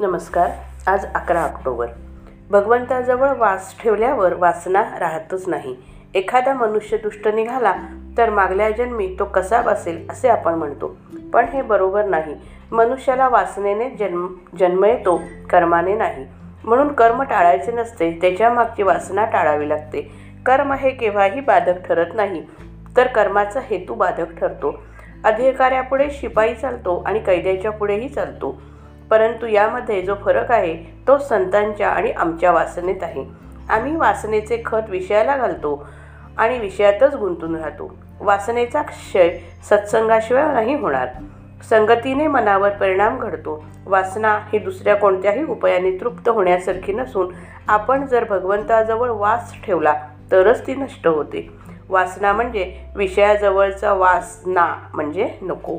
[0.00, 0.50] नमस्कार
[0.86, 1.86] आज अकरा ऑक्टोबर.
[2.50, 5.76] भगवंताजवळ वास ठेवल्यावर वासना राहतच नाही.
[6.14, 7.74] एखादा मनुष्य दुष्ट निघाला
[8.18, 10.96] तर मागल्या जन्मी तो कसा बसेल असे आपण म्हणतो.
[11.32, 12.34] पण हे बरोबर नाही.
[12.72, 14.26] मनुष्याला वासनेने जन्म
[14.60, 16.26] जन्म येतो कर्माने नाही.
[16.64, 20.10] म्हणून कर्म टाळायचे नसते त्याच्या मागची वासना टाळावी लागते.
[20.46, 22.46] कर्म हे केव्हाही बाधक ठरत नाही
[22.96, 24.82] तर कर्माचा हेतू बाधक ठरतो.
[25.24, 28.62] अधिकाऱ्यापुढे शिपाई चालतो आणि कैद्याच्या पुढेही चालतो.
[29.10, 30.74] परंतु यामध्ये जो फरक आहे
[31.06, 33.24] तो संतांच्या आणि आमच्या वासनेत आहे.
[33.68, 35.88] आम्ही वासनेचे खत विषयाला घालतो
[36.36, 37.94] आणि विषयातच गुंतून राहतो.
[38.20, 39.38] वासनेचा क्षय
[39.70, 41.08] सत्संगाशिवाय नाही होणार.
[41.70, 43.64] संगतीने मनावर परिणाम घडतो.
[43.86, 47.32] वासना ही दुसऱ्या कोणत्याही उपायाने तृप्त होण्यासारखी नसून
[47.68, 49.94] आपण जर भगवंताजवळ वास ठेवला
[50.32, 51.48] तरच ती नष्ट होते.
[51.88, 55.78] वासना म्हणजे विषयाजवळचा वासना म्हणजे नको.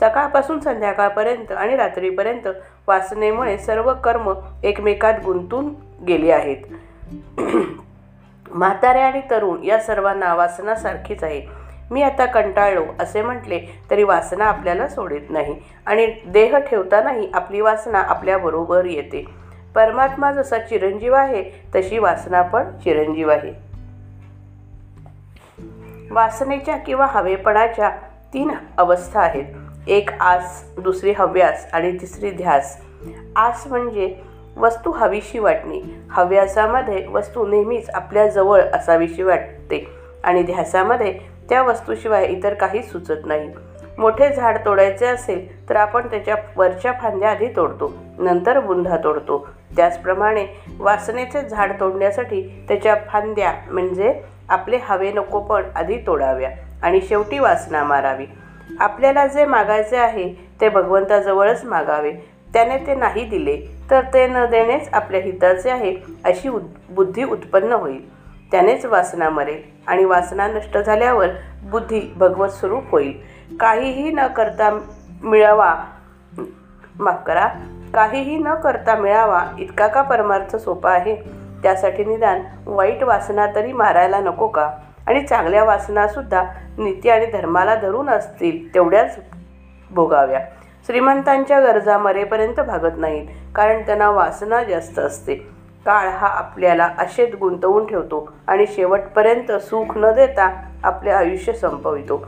[0.00, 2.48] सकाळपासून संध्याकाळपर्यंत आणि रात्रीपर्यंत
[2.88, 5.74] वासनेमुळे सर्व कर्म एकमेकात गुंतून
[6.08, 6.56] गेली आहेत.
[8.50, 11.62] म्हातारे आणि तरुण या सर्वांना वासना सारखीच आहे.
[11.90, 15.54] मी आता कंटाळलो असे म्हटले तरी वासना आपल्याला सोडित नाही
[15.86, 19.24] आणि देह ठेवतानाही आपली वासना आपल्याबरोबर येते.
[19.74, 21.42] परमात्मा जसा चिरंजीव आहे
[21.74, 23.52] तशी वासना पण चिरंजीव आहे.
[26.10, 27.90] वासनेच्या किंवा हवेपणाच्या
[28.34, 29.44] तीन अवस्था आहेत.
[29.86, 32.76] एक आस दुसरी हव्यास आणि तिसरी ध्यास.
[33.36, 34.14] आस म्हणजे
[34.56, 35.80] वस्तू हवीशी वाटणे.
[36.10, 39.84] हव्यासामध्ये वस्तू नेहमीच आपल्या जवळ असावीशी वाटते
[40.24, 41.12] आणि ध्यासामध्ये
[41.48, 43.48] त्या वस्तूशिवाय इतर काही सुचत नाही.
[43.98, 49.46] मोठे झाड तोडायचे असेल तर आपण त्याच्या वरच्या फांद्या आधी तोडतो नंतर बुंधा तोडतो.
[49.76, 50.46] त्याचप्रमाणे
[50.78, 54.12] वासनेचे झाड तोडण्यासाठी त्याच्या फांद्या म्हणजे
[54.48, 56.50] आपले हवे नकोपण आधी तोडाव्या
[56.82, 58.26] आणि शेवटी वासना मारावी.
[58.80, 62.12] आपल्याला जे मागायचे आहे ते भगवंताजवळच मागावे.
[62.52, 63.56] त्याने ते नाही दिले
[63.90, 68.00] तर ते न देणेच आपल्या हिताचे आहे अशी उद बुद्धी उत्पन्न होईल.
[68.50, 71.28] त्यानेच वासना मरेल आणि वासना नष्ट झाल्यावर
[71.70, 73.12] बुद्धी भगवत स्वरूप होईल.
[73.60, 74.70] काहीही न करता
[75.22, 75.74] मिळावा
[77.00, 77.46] माफ करा
[77.94, 81.14] काहीही न करता मिळावा इतका का परमार्थ सोपा आहे?
[81.62, 84.68] त्यासाठी निदान वाईट वासना तरी मारायला नको का?
[85.08, 86.44] आणि चांगल्या वासनासुद्धा
[86.78, 89.18] नीती आणि धर्माला धरून असतील तेवढ्याच
[89.90, 90.40] भोगाव्या.
[90.86, 95.34] श्रीमंतांच्या गरजा मरेपर्यंत भागत नाहीत कारण त्यांना वासना जास्त असते.
[95.86, 102.26] काळ हा आपल्याला अशेत गुंतवून ठेवतो आणि शेवटपर्यंत सुख न देता आपले आयुष्य संपवितो.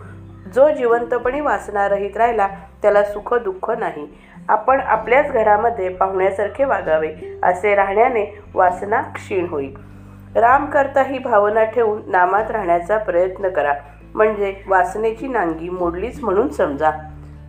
[0.55, 2.49] जो जिवंतपणी वासनारहित राहिला
[2.83, 4.09] त्याला सुख दुःख नाही.
[4.49, 9.94] आपण आपल्याच घरामध्ये पाहुण्यासारखे वागावे असे राहण्याने वासना क्षीण होईल.
[10.34, 13.72] राम करता ही भावना ठेवून नामात राहण्याचा प्रयत्न करा.
[14.15, 16.91] म्हणजे वासनेची नांगी मोडलीच म्हणून समजा.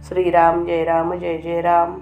[0.04, 1.96] श्रीराम जय राम जय जय राम.